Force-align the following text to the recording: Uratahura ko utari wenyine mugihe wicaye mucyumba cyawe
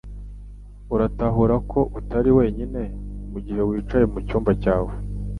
Uratahura 0.93 1.55
ko 1.71 1.79
utari 1.99 2.29
wenyine 2.37 2.81
mugihe 3.31 3.61
wicaye 3.69 4.05
mucyumba 4.13 4.51
cyawe 4.61 4.91